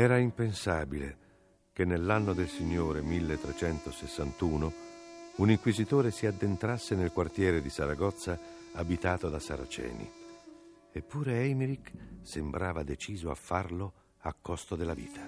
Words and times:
Era 0.00 0.16
impensabile 0.16 1.18
che 1.74 1.84
nell'anno 1.84 2.32
del 2.32 2.48
Signore 2.48 3.02
1361 3.02 4.72
un 5.36 5.50
inquisitore 5.50 6.10
si 6.10 6.24
addentrasse 6.24 6.94
nel 6.94 7.12
quartiere 7.12 7.60
di 7.60 7.68
Saragozza 7.68 8.38
abitato 8.76 9.28
da 9.28 9.38
saraceni. 9.38 10.10
Eppure 10.90 11.40
Eimerick 11.42 11.92
sembrava 12.22 12.82
deciso 12.82 13.30
a 13.30 13.34
farlo 13.34 13.92
a 14.20 14.34
costo 14.40 14.74
della 14.74 14.94
vita. 14.94 15.20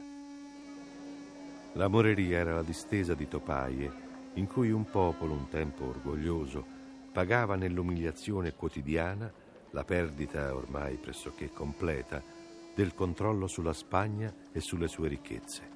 La 1.74 1.88
moreria 1.88 2.38
era 2.38 2.54
la 2.54 2.62
distesa 2.62 3.12
di 3.12 3.28
topaie 3.28 3.92
in 4.36 4.46
cui 4.46 4.70
un 4.70 4.88
popolo, 4.88 5.34
un 5.34 5.50
tempo 5.50 5.84
orgoglioso, 5.84 6.64
pagava 7.12 7.56
nell'umiliazione 7.56 8.54
quotidiana 8.54 9.30
la 9.72 9.84
perdita 9.84 10.54
ormai 10.54 10.96
pressoché 10.96 11.50
completa 11.50 12.40
del 12.74 12.94
controllo 12.94 13.46
sulla 13.46 13.72
Spagna 13.72 14.32
e 14.52 14.60
sulle 14.60 14.88
sue 14.88 15.08
ricchezze. 15.08 15.70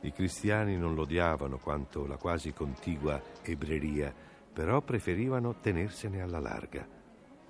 I 0.00 0.12
cristiani 0.12 0.76
non 0.76 0.94
l'odiavano 0.94 1.58
quanto 1.58 2.06
la 2.06 2.16
quasi 2.16 2.52
contigua 2.52 3.22
ebreria, 3.42 4.14
però 4.52 4.82
preferivano 4.82 5.56
tenersene 5.60 6.20
alla 6.20 6.40
larga, 6.40 6.86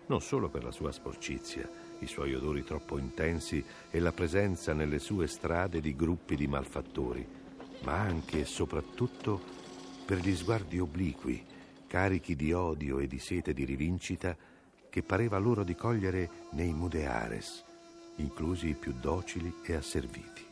non 0.06 0.20
solo 0.20 0.48
per 0.48 0.62
la 0.62 0.70
sua 0.70 0.92
sporcizia, 0.92 1.69
i 1.98 2.06
suoi 2.06 2.34
odori 2.34 2.62
troppo 2.62 2.98
intensi 2.98 3.64
e 3.91 3.98
la 3.98 4.12
presenza 4.12 4.72
nelle 4.72 4.98
sue 4.98 5.27
strade 5.27 5.80
di 5.80 5.96
gruppi 5.96 6.36
di 6.36 6.46
malfattori, 6.46 7.27
ma 7.83 7.98
anche 7.98 8.41
e 8.41 8.44
soprattutto 8.44 9.41
per 10.05 10.18
gli 10.18 10.34
sguardi 10.34 10.78
obliqui, 10.78 11.44
carichi 11.86 12.36
di 12.36 12.52
odio 12.52 12.98
e 12.98 13.06
di 13.06 13.18
sete 13.18 13.52
di 13.52 13.64
rivincita, 13.64 14.36
che 14.89 15.02
pareva 15.02 15.39
loro 15.39 15.64
di 15.64 15.74
cogliere 15.74 16.30
nei 16.52 16.72
mudeares, 16.72 17.64
inclusi 18.16 18.68
i 18.68 18.74
più 18.74 18.94
docili 19.00 19.55
e 19.64 19.74
asserviti. 19.74 20.44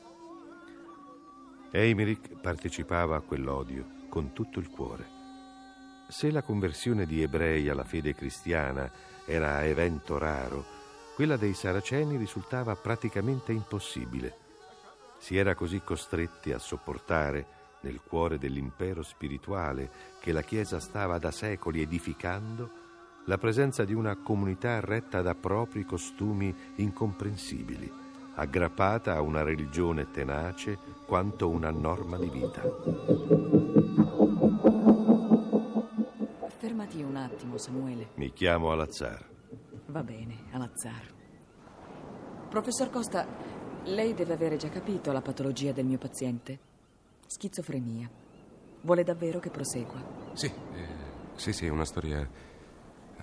Eimerick 1.70 2.40
partecipava 2.40 3.16
a 3.16 3.20
quell'odio 3.20 4.00
con 4.08 4.32
tutto 4.32 4.58
il 4.58 4.68
cuore. 4.68 5.20
Se 6.08 6.30
la 6.30 6.42
conversione 6.42 7.06
di 7.06 7.22
ebrei 7.22 7.68
alla 7.68 7.84
fede 7.84 8.14
cristiana 8.14 8.90
era 9.24 9.64
evento 9.64 10.18
raro, 10.18 10.64
quella 11.14 11.36
dei 11.36 11.54
saraceni 11.54 12.16
risultava 12.16 12.74
praticamente 12.74 13.52
impossibile. 13.52 14.36
Si 15.18 15.36
era 15.36 15.54
così 15.54 15.80
costretti 15.82 16.52
a 16.52 16.58
sopportare, 16.58 17.60
nel 17.82 18.00
cuore 18.00 18.38
dell'impero 18.38 19.02
spirituale 19.02 19.90
che 20.20 20.32
la 20.32 20.42
Chiesa 20.42 20.78
stava 20.80 21.18
da 21.18 21.30
secoli 21.30 21.80
edificando, 21.80 22.70
la 23.26 23.38
presenza 23.38 23.84
di 23.84 23.94
una 23.94 24.16
comunità 24.16 24.80
retta 24.80 25.22
da 25.22 25.34
propri 25.34 25.84
costumi 25.84 26.54
incomprensibili, 26.76 27.90
aggrappata 28.34 29.14
a 29.14 29.20
una 29.20 29.42
religione 29.42 30.10
tenace 30.10 30.76
quanto 31.06 31.48
una 31.48 31.70
norma 31.70 32.18
di 32.18 32.28
vita. 32.28 32.62
Fermati 36.58 37.02
un 37.02 37.16
attimo, 37.16 37.58
Samuele. 37.58 38.08
Mi 38.14 38.32
chiamo 38.32 38.70
Alazzar. 38.72 39.28
Va 39.86 40.02
bene, 40.02 40.44
Alazzar. 40.52 41.20
Professor 42.48 42.90
Costa, 42.90 43.26
lei 43.84 44.14
deve 44.14 44.32
avere 44.32 44.56
già 44.56 44.68
capito 44.68 45.12
la 45.12 45.22
patologia 45.22 45.72
del 45.72 45.86
mio 45.86 45.98
paziente. 45.98 46.58
Schizofrenia. 47.26 48.08
Vuole 48.82 49.04
davvero 49.04 49.38
che 49.38 49.50
prosegua? 49.50 50.02
Sì, 50.32 50.46
eh, 50.46 50.86
sì, 51.34 51.52
sì, 51.52 51.66
è 51.66 51.70
una 51.70 51.84
storia 51.84 52.28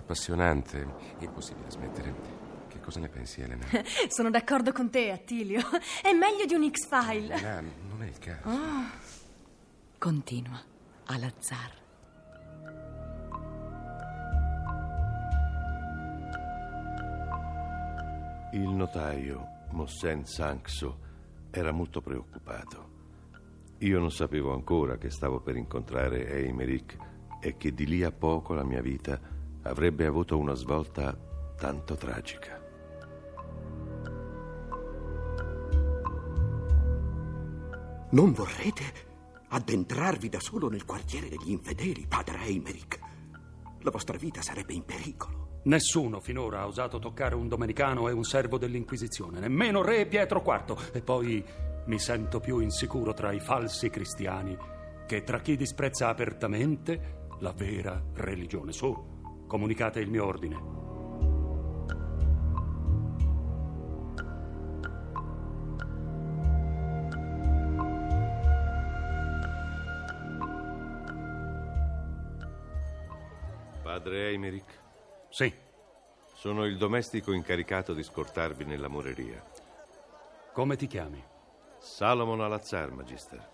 appassionante. 0.10 0.88
Impossibile 1.20 1.70
smettere. 1.70 2.38
Che 2.68 2.80
cosa 2.80 3.00
ne 3.00 3.10
pensi, 3.10 3.42
Elena? 3.42 3.64
Sono 4.10 4.32
d'accordo 4.32 4.72
con 4.72 4.90
te, 4.90 5.12
Attilio. 5.12 5.62
È 6.02 6.12
meglio 6.14 6.46
di 6.46 6.56
un 6.56 6.68
X-File. 6.70 7.36
Elena, 7.36 7.62
non 7.88 8.04
è 8.04 8.08
il 8.08 8.18
caso. 8.18 8.50
Continua, 10.00 10.60
Alazzar. 11.06 11.78
Il 18.54 18.70
notaio, 18.70 19.48
Mossen 19.72 20.26
Sanxo, 20.26 21.08
era 21.52 21.72
molto 21.72 22.02
preoccupato. 22.02 22.98
Io 23.80 24.00
non 24.00 24.12
sapevo 24.12 24.54
ancora 24.54 24.98
che 24.98 25.12
stavo 25.12 25.40
per 25.40 25.56
incontrare 25.56 26.28
Eimerick 26.28 26.98
e 27.40 27.58
che 27.58 27.74
di 27.74 27.86
lì 27.86 28.04
a 28.04 28.12
poco 28.12 28.54
la 28.54 28.64
mia 28.64 28.82
vita 28.82 29.38
avrebbe 29.64 30.06
avuto 30.06 30.38
una 30.38 30.54
svolta 30.54 31.18
tanto 31.58 31.96
tragica. 31.96 32.60
Non 38.12 38.34
vorrete 38.34 39.08
addentrarvi 39.50 40.30
da 40.30 40.40
solo 40.40 40.70
nel 40.70 40.86
quartiere 40.86 41.30
degli 41.30 41.52
infedeli, 41.52 42.08
padre 42.08 42.40
Eimerick? 42.44 43.00
La 43.82 43.92
vostra 43.92 44.18
vita 44.18 44.42
sarebbe 44.42 44.74
in 44.74 44.84
pericolo. 44.84 45.62
Nessuno 45.64 46.20
finora 46.20 46.62
ha 46.62 46.68
osato 46.68 47.00
toccare 47.00 47.36
un 47.36 47.48
domenicano 47.48 48.08
e 48.08 48.12
un 48.12 48.24
servo 48.24 48.58
dell'Inquisizione, 48.58 49.40
nemmeno 49.40 49.84
re 49.84 50.06
Pietro 50.08 50.44
IV. 50.46 50.92
E 50.94 51.02
poi 51.02 51.44
mi 51.86 52.00
sento 52.00 52.40
più 52.40 52.60
insicuro 52.60 53.14
tra 53.14 53.32
i 53.32 53.40
falsi 53.40 53.90
cristiani 53.90 54.58
che 55.06 55.24
tra 55.24 55.40
chi 55.40 55.56
disprezza 55.56 56.08
apertamente 56.08 57.28
la 57.40 57.52
vera 57.52 58.02
religione. 58.14 58.72
Su, 58.72 59.19
comunicate 59.50 60.00
il 60.00 60.12
mio 60.12 60.26
ordine. 60.28 60.58
Padre 73.82 74.30
Eimerick, 74.30 74.78
Sì, 75.30 75.54
sono 76.34 76.66
il 76.66 76.78
domestico 76.78 77.32
incaricato 77.32 77.94
di 77.94 78.04
scortarvi 78.04 78.66
nella 78.66 78.88
moreria. 78.88 79.44
come 80.54 80.76
ti 80.76 80.88
chiami? 80.88 81.24
Salomon 81.80 82.42
Alazzar, 82.42 82.92
Magister. 82.92 83.48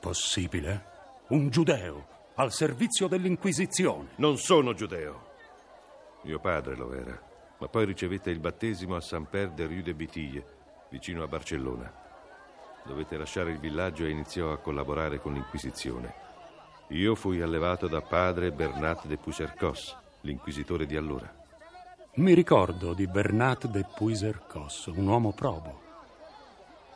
Possibile? 0.00 0.92
Un 1.28 1.48
giudeo 1.48 2.06
al 2.36 2.52
servizio 2.52 3.06
dell'Inquisizione. 3.06 4.08
Non 4.16 4.38
sono 4.38 4.74
giudeo. 4.74 5.32
Mio 6.22 6.40
padre 6.40 6.74
lo 6.74 6.92
era, 6.92 7.20
ma 7.58 7.68
poi 7.68 7.84
ricevette 7.84 8.30
il 8.30 8.40
battesimo 8.40 8.96
a 8.96 9.00
San 9.00 9.28
Per 9.28 9.50
de 9.50 9.66
Rue 9.66 9.82
de 9.82 9.94
Bitille, 9.94 10.46
vicino 10.88 11.22
a 11.22 11.28
Barcellona. 11.28 11.92
Dovette 12.84 13.16
lasciare 13.16 13.52
il 13.52 13.58
villaggio 13.58 14.04
e 14.04 14.10
iniziò 14.10 14.50
a 14.50 14.58
collaborare 14.58 15.20
con 15.20 15.32
l'Inquisizione. 15.32 16.22
Io 16.88 17.14
fui 17.14 17.40
allevato 17.40 17.86
da 17.86 18.00
padre 18.00 18.52
Bernat 18.52 19.06
de 19.06 19.16
Pucercos, 19.16 19.96
l'inquisitore 20.22 20.86
di 20.86 20.96
allora. 20.96 21.32
Mi 22.16 22.34
ricordo 22.34 22.94
di 22.94 23.06
Bernat 23.06 23.66
de 23.66 23.86
Puisercos, 23.94 24.86
un 24.86 25.06
uomo 25.06 25.32
probo. 25.32 25.80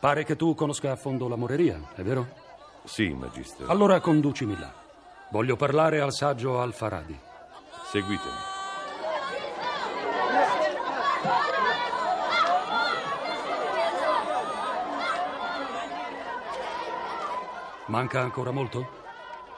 Pare 0.01 0.25
che 0.25 0.37
tu 0.37 0.55
conosca 0.55 0.93
a 0.93 0.97
fondo 0.97 1.27
la 1.27 1.37
moreria, 1.37 1.91
è 1.95 2.03
vero? 2.03 2.27
Sì, 2.85 3.09
Magister. 3.09 3.69
Allora 3.69 4.01
conducimi 4.01 4.57
là. 4.59 4.87
Voglio 5.31 5.57
parlare 5.57 6.01
al 6.01 6.13
saggio 6.13 6.59
Al-Faradi. 6.59 7.19
Seguitemi. 7.91 8.47
Manca 17.89 18.21
ancora 18.21 18.51
molto? 18.53 18.97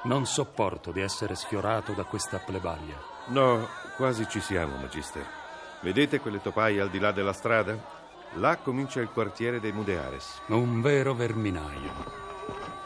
Non 0.03 0.27
sopporto 0.27 0.91
di 0.91 1.01
essere 1.01 1.37
sfiorato 1.37 1.93
da 1.93 2.03
questa 2.03 2.39
plebaia. 2.39 2.97
No, 3.27 3.69
quasi 3.97 4.29
ci 4.29 4.41
siamo, 4.41 4.77
Magister. 4.77 5.25
Vedete 5.83 6.19
quelle 6.19 6.41
topaie 6.41 6.81
al 6.81 6.91
di 6.91 6.99
là 6.99 7.13
della 7.13 7.33
strada? 7.33 7.77
Là 8.35 8.57
comincia 8.57 9.01
il 9.01 9.09
quartiere 9.09 9.61
dei 9.61 9.73
Mudeares. 9.73 10.43
Un 10.47 10.81
vero 10.81 11.15
verminaio. 11.15 11.93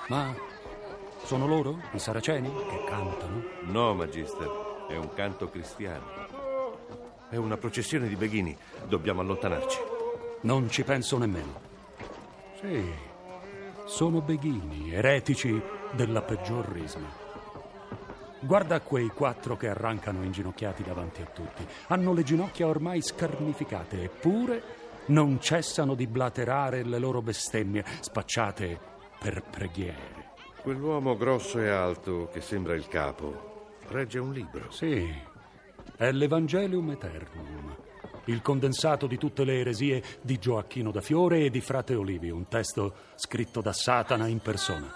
Ma 0.08 0.52
sono 1.24 1.46
loro, 1.46 1.80
i 1.92 1.98
saraceni, 1.98 2.52
che 2.68 2.84
cantano? 2.84 3.42
No, 3.62 3.94
Magister, 3.94 4.86
è 4.88 4.96
un 4.96 5.12
canto 5.14 5.48
cristiano. 5.48 6.04
È 7.30 7.36
una 7.36 7.56
processione 7.56 8.08
di 8.08 8.14
beghini. 8.14 8.56
Dobbiamo 8.86 9.22
allontanarci. 9.22 9.78
Non 10.42 10.68
ci 10.68 10.84
penso 10.84 11.16
nemmeno. 11.16 11.60
Sì, 12.60 12.92
sono 13.86 14.20
beghini, 14.20 14.92
eretici 14.92 15.60
della 15.92 16.20
peggior 16.20 16.68
risma. 16.68 17.08
Guarda 18.40 18.80
quei 18.80 19.08
quattro 19.08 19.56
che 19.56 19.68
arrancano 19.68 20.22
inginocchiati 20.22 20.82
davanti 20.82 21.22
a 21.22 21.26
tutti. 21.26 21.66
Hanno 21.86 22.12
le 22.12 22.22
ginocchia 22.22 22.66
ormai 22.66 23.00
scarnificate, 23.00 24.02
eppure 24.02 24.62
non 25.06 25.40
cessano 25.40 25.94
di 25.94 26.06
blaterare 26.06 26.84
le 26.84 26.98
loro 26.98 27.22
bestemmie, 27.22 27.84
spacciate 28.00 28.78
per 29.18 29.42
preghiere. 29.42 30.23
Quell'uomo 30.64 31.14
grosso 31.14 31.60
e 31.60 31.68
alto 31.68 32.30
che 32.32 32.40
sembra 32.40 32.74
il 32.74 32.88
capo 32.88 33.74
regge 33.88 34.18
un 34.18 34.32
libro. 34.32 34.70
Sì, 34.70 35.06
è 35.94 36.10
l'Evangelium 36.10 36.90
Eternum, 36.92 37.76
il 38.24 38.40
condensato 38.40 39.06
di 39.06 39.18
tutte 39.18 39.44
le 39.44 39.60
eresie 39.60 40.02
di 40.22 40.38
Gioacchino 40.38 40.90
da 40.90 41.02
Fiore 41.02 41.40
e 41.40 41.50
di 41.50 41.60
Frate 41.60 41.94
Olivi, 41.94 42.30
un 42.30 42.48
testo 42.48 42.94
scritto 43.16 43.60
da 43.60 43.74
Satana 43.74 44.26
in 44.26 44.38
persona. 44.38 44.90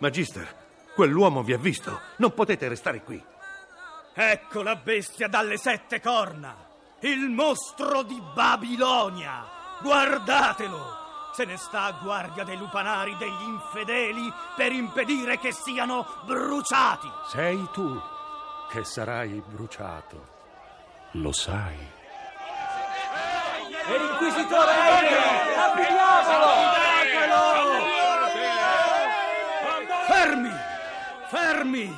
Magister, 0.00 0.54
quell'uomo 0.94 1.42
vi 1.42 1.54
ha 1.54 1.58
visto. 1.58 1.98
Non 2.18 2.34
potete 2.34 2.68
restare 2.68 3.02
qui. 3.02 3.18
Ecco 4.12 4.62
la 4.62 4.76
bestia 4.76 5.28
dalle 5.28 5.56
sette 5.56 5.98
corna, 5.98 6.54
il 7.00 7.30
mostro 7.30 8.02
di 8.02 8.20
Babilonia. 8.34 9.46
Guardatelo! 9.80 11.05
Se 11.36 11.44
ne 11.44 11.58
sta 11.58 11.82
a 11.82 11.92
guardia 11.92 12.44
dei 12.44 12.56
lupanari 12.56 13.14
degli 13.18 13.42
infedeli 13.42 14.32
per 14.56 14.72
impedire 14.72 15.38
che 15.38 15.52
siano 15.52 16.06
bruciati. 16.24 17.12
Sei 17.28 17.68
tu 17.74 18.00
che 18.70 18.82
sarai 18.84 19.42
bruciato. 19.46 20.28
Lo 21.10 21.32
sai. 21.32 21.76
E 23.86 23.98
l'inquisitore 23.98 24.72
Eire! 24.72 25.44
Fermi! 30.06 30.50
Fermi! 31.28 31.96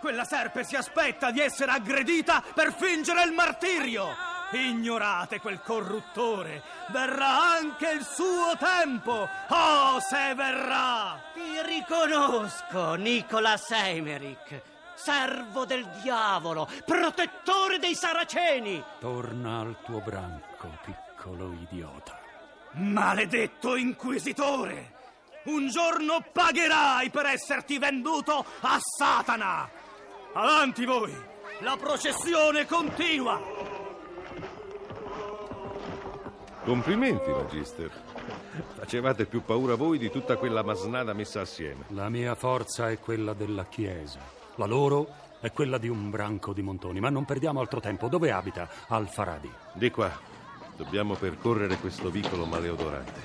Quella 0.00 0.24
serpe 0.24 0.64
si 0.64 0.76
aspetta 0.76 1.30
di 1.30 1.40
essere 1.40 1.72
aggredita 1.72 2.42
per 2.54 2.72
fingere 2.72 3.22
il 3.24 3.32
martirio! 3.32 4.27
Ignorate 4.50 5.40
quel 5.40 5.60
corruttore! 5.60 6.62
Verrà 6.88 7.52
anche 7.52 7.90
il 7.90 8.02
suo 8.02 8.56
tempo! 8.58 9.28
Oh, 9.48 10.00
se 10.00 10.34
verrà! 10.34 11.20
Ti 11.34 11.62
riconosco, 11.66 12.94
Nicolas 12.94 13.70
Emerick, 13.70 14.62
servo 14.94 15.66
del 15.66 15.86
diavolo, 16.02 16.66
protettore 16.86 17.78
dei 17.78 17.94
saraceni! 17.94 18.82
Torna 19.00 19.60
al 19.60 19.76
tuo 19.84 20.00
branco, 20.00 20.70
piccolo 20.82 21.52
idiota. 21.52 22.18
Maledetto 22.72 23.76
inquisitore! 23.76 24.96
Un 25.44 25.68
giorno 25.68 26.24
pagherai 26.32 27.10
per 27.10 27.26
esserti 27.26 27.78
venduto 27.78 28.46
a 28.60 28.78
Satana! 28.80 29.68
Avanti 30.32 30.86
voi! 30.86 31.26
La 31.60 31.76
processione 31.76 32.66
continua! 32.66 33.57
Complimenti, 36.68 37.30
Magister. 37.30 37.90
Facevate 38.74 39.24
più 39.24 39.42
paura 39.42 39.74
voi 39.74 39.96
di 39.96 40.10
tutta 40.10 40.36
quella 40.36 40.62
masnada 40.62 41.14
messa 41.14 41.40
assieme. 41.40 41.86
La 41.88 42.10
mia 42.10 42.34
forza 42.34 42.90
è 42.90 42.98
quella 42.98 43.32
della 43.32 43.64
Chiesa. 43.64 44.18
La 44.56 44.66
loro 44.66 45.08
è 45.40 45.50
quella 45.50 45.78
di 45.78 45.88
un 45.88 46.10
branco 46.10 46.52
di 46.52 46.60
montoni. 46.60 47.00
Ma 47.00 47.08
non 47.08 47.24
perdiamo 47.24 47.60
altro 47.60 47.80
tempo. 47.80 48.08
Dove 48.08 48.30
abita 48.30 48.68
Al-Faradi? 48.88 49.50
Di 49.72 49.90
qua. 49.90 50.12
Dobbiamo 50.76 51.14
percorrere 51.14 51.76
questo 51.76 52.10
vicolo 52.10 52.44
maleodorante. 52.44 53.20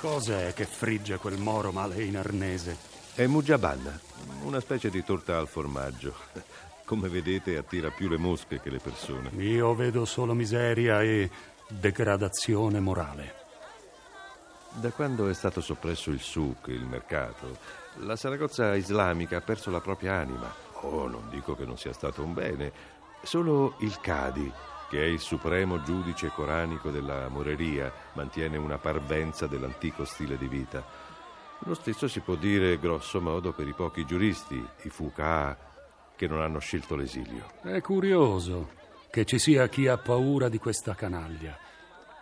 Cos'è 0.00 0.54
che 0.54 0.64
frigge 0.64 1.18
quel 1.18 1.36
moro 1.36 1.70
male 1.70 2.02
in 2.02 2.16
arnese? 2.16 2.90
È 3.14 3.26
Mujabanna, 3.26 4.00
una 4.42 4.60
specie 4.60 4.90
di 4.90 5.02
torta 5.04 5.38
al 5.38 5.48
formaggio. 5.48 6.14
Come 6.84 7.08
vedete 7.08 7.56
attira 7.56 7.90
più 7.90 8.08
le 8.08 8.18
mosche 8.18 8.60
che 8.60 8.70
le 8.70 8.78
persone. 8.78 9.30
Io 9.36 9.74
vedo 9.74 10.04
solo 10.04 10.34
miseria 10.34 11.00
e 11.00 11.30
degradazione 11.68 12.80
morale. 12.80 13.40
Da 14.74 14.90
quando 14.90 15.28
è 15.28 15.34
stato 15.34 15.60
soppresso 15.60 16.10
il 16.10 16.20
souk, 16.20 16.68
il 16.68 16.84
mercato, 16.84 17.56
la 17.96 18.16
Saragozza 18.16 18.74
islamica 18.74 19.36
ha 19.36 19.42
perso 19.42 19.70
la 19.70 19.80
propria 19.80 20.14
anima. 20.14 20.52
Oh, 20.80 21.06
non 21.06 21.28
dico 21.30 21.54
che 21.54 21.64
non 21.64 21.78
sia 21.78 21.92
stato 21.92 22.22
un 22.22 22.32
bene. 22.32 22.72
Solo 23.22 23.74
il 23.80 24.00
Cadi, 24.00 24.50
che 24.88 25.02
è 25.02 25.06
il 25.06 25.20
supremo 25.20 25.82
giudice 25.82 26.28
coranico 26.28 26.90
della 26.90 27.28
moreria, 27.28 27.92
mantiene 28.14 28.56
una 28.56 28.78
parvenza 28.78 29.46
dell'antico 29.46 30.04
stile 30.04 30.36
di 30.36 30.48
vita. 30.48 30.84
Lo 31.64 31.74
stesso 31.74 32.08
si 32.08 32.20
può 32.20 32.34
dire 32.34 32.78
grosso 32.78 33.20
modo 33.20 33.52
per 33.52 33.68
i 33.68 33.72
pochi 33.72 34.04
giuristi, 34.04 34.66
i 34.82 34.88
fuqaha, 34.88 35.56
che 36.16 36.26
non 36.26 36.40
hanno 36.40 36.58
scelto 36.58 36.96
l'esilio. 36.96 37.46
È 37.62 37.80
curioso 37.80 38.70
che 39.10 39.24
ci 39.24 39.38
sia 39.38 39.68
chi 39.68 39.86
ha 39.86 39.96
paura 39.96 40.48
di 40.48 40.58
questa 40.58 40.94
canaglia. 40.94 41.56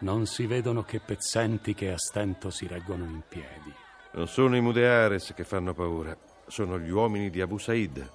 Non 0.01 0.27
si 0.27 0.47
vedono 0.47 0.83
che 0.83 1.01
pezzenti 1.01 1.73
che 1.73 1.93
a 1.93 1.99
stento 1.99 2.51
si 2.51 2.67
reggono 2.67 3.05
in 3.05 3.23
piedi. 3.27 3.73
Non 4.13 4.27
sono 4.27 4.57
i 4.57 4.61
Mudeares 4.61 5.33
che 5.35 5.45
fanno 5.45 5.73
paura, 5.73 6.17
sono 6.47 6.79
gli 6.79 6.91
uomini 6.91 7.31
di 7.31 7.41
Abu 7.41 7.57
Said. 7.57 8.11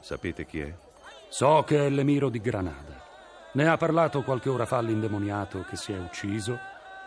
Sapete 0.00 0.44
chi 0.44 0.60
è? 0.60 0.74
So 1.28 1.62
che 1.64 1.86
è 1.86 1.88
l'emiro 1.88 2.28
di 2.30 2.40
Granada. 2.40 3.04
Ne 3.52 3.68
ha 3.68 3.76
parlato 3.76 4.22
qualche 4.22 4.48
ora 4.48 4.66
fa 4.66 4.80
l'indemoniato 4.80 5.64
che 5.68 5.76
si 5.76 5.92
è 5.92 5.98
ucciso 5.98 6.58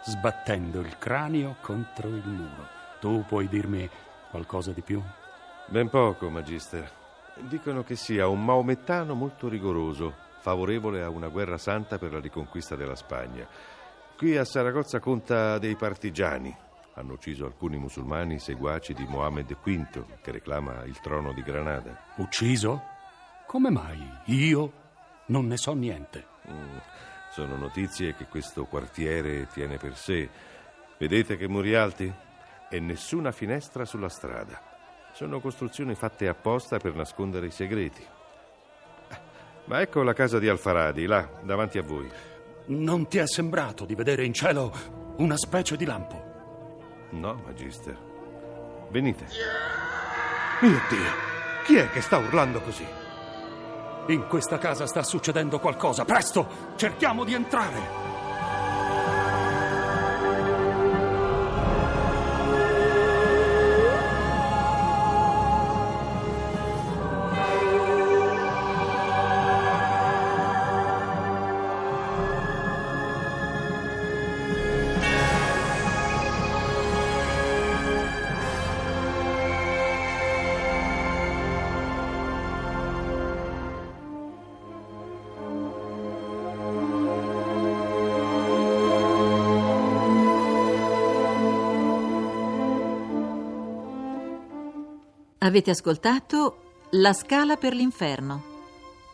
sbattendo 0.06 0.80
il 0.80 0.98
cranio 0.98 1.58
contro 1.62 2.08
il 2.08 2.24
muro. 2.25 2.81
Tu 3.01 3.25
puoi 3.27 3.48
dirmi 3.48 3.89
qualcosa 4.29 4.74
di 4.74 4.81
più? 4.81 5.01
Ben 5.65 5.89
poco, 5.89 6.29
Magister. 6.29 6.88
Dicono 7.50 7.84
che 7.84 7.96
sia 7.96 8.27
un 8.27 8.46
maomettano 8.46 9.15
molto 9.15 9.50
rigoroso, 9.50 10.13
favorevole 10.39 11.01
a 11.01 11.10
una 11.10 11.27
guerra 11.27 11.58
santa 11.58 11.98
per 11.98 12.13
la 12.13 12.20
riconquista 12.20 12.75
della 12.75 12.93
Spagna. 12.93 13.48
Qui 14.15 14.38
a 14.38 14.46
Saragozza 14.46 15.00
conta 15.00 15.58
dei 15.58 15.75
partigiani. 15.75 16.55
Hanno 16.93 17.13
ucciso 17.13 17.46
alcuni 17.46 17.77
musulmani 17.77 18.38
seguaci 18.38 18.93
di 18.93 19.08
Mohammed 19.08 19.58
V, 19.63 20.22
che 20.22 20.31
reclama 20.31 20.84
il 20.84 21.00
trono 21.00 21.34
di 21.34 21.41
Granada. 21.41 21.98
Ucciso? 22.17 22.84
Come 23.48 23.72
mai? 23.72 24.00
Io 24.25 24.72
non 25.27 25.48
ne 25.48 25.58
so 25.58 25.74
niente. 25.74 26.24
Mm, 26.51 26.77
sono 27.31 27.58
notizie 27.58 28.13
che 28.13 28.27
questo 28.27 28.65
quartiere 28.65 29.48
tiene 29.48 29.77
per 29.77 29.96
sé. 29.98 30.29
Vedete 31.00 31.36
che 31.36 31.48
muri 31.48 31.74
alti? 31.74 32.29
E 32.72 32.80
nessuna 32.80 33.34
finestra 33.34 33.84
sulla 33.84 34.08
strada. 34.08 34.60
Sono 35.12 35.42
costruzioni 35.42 35.94
fatte 35.94 36.30
apposta 36.30 36.80
per 36.80 36.96
nascondere 36.96 37.48
i 37.48 37.51
segreti. 37.51 38.04
Ma 39.66 39.82
ecco 39.82 40.01
la 40.04 40.13
casa 40.13 40.40
di 40.40 40.48
Alfaradi, 40.48 41.06
là, 41.06 41.30
davanti 41.44 41.78
a 41.78 41.84
voi. 41.84 42.10
Non 42.68 43.08
ti 43.08 43.18
è 43.18 43.28
sembrato 43.28 43.86
di 43.86 43.94
vedere 43.94 44.24
in 44.24 44.34
cielo 44.34 44.74
una 45.18 45.36
specie 45.36 45.75
di 45.75 45.86
lampo? 45.86 47.10
No, 47.10 47.42
Magister. 47.46 47.98
Venite. 48.90 49.25
Mio 50.62 50.80
Dio, 50.90 51.12
chi 51.66 51.75
è 51.75 51.90
che 51.90 52.01
sta 52.01 52.18
urlando 52.18 52.62
così? 52.62 52.86
In 54.08 54.28
questa 54.28 54.58
casa 54.58 54.88
sta 54.88 55.04
succedendo 55.04 55.60
qualcosa. 55.60 56.06
Presto, 56.06 56.74
cerchiamo 56.75 57.25
di 57.25 57.34
entrare. 57.34 58.11
Avete 95.44 95.72
ascoltato 95.72 96.86
La 96.92 97.14
scala 97.14 97.58
per 97.58 97.74
l'inferno 97.74 98.50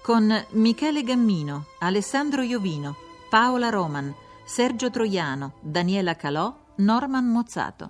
con 0.02 0.46
Michele 0.52 1.02
Gammino, 1.02 1.68
Alessandro 1.80 2.42
Iovino, 2.42 2.98
Paola 3.30 3.70
Roman, 3.70 4.14
Sergio 4.46 4.90
Troiano, 4.90 5.54
Daniela 5.62 6.18
Calò, 6.18 6.54
Norman 6.76 7.28
Mozzato. 7.28 7.90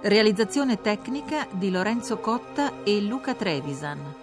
Realizzazione 0.00 0.80
tecnica 0.80 1.46
di 1.50 1.70
Lorenzo 1.70 2.18
Cotta 2.20 2.82
e 2.84 3.02
Luca 3.02 3.34
Trevisan. 3.34 4.14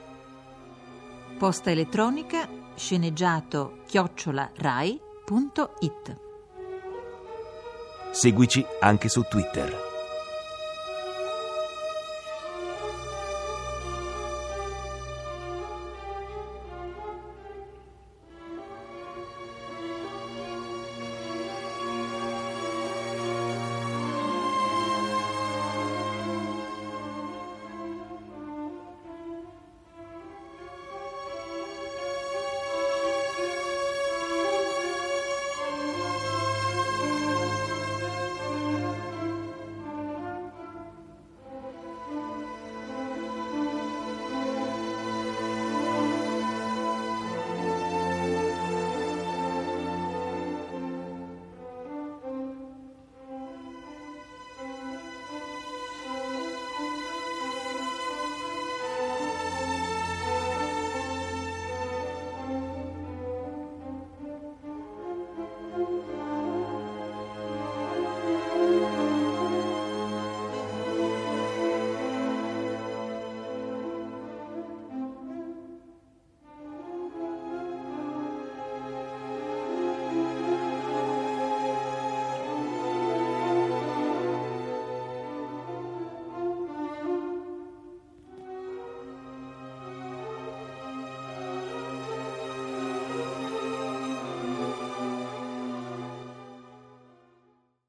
Posta 1.38 1.70
elettronica 1.70 2.48
sceneggiato 2.76 3.84
chiocciola 3.86 4.50
rai.it. 4.56 6.18
Seguici 8.10 8.66
anche 8.80 9.08
su 9.08 9.22
Twitter. 9.30 9.93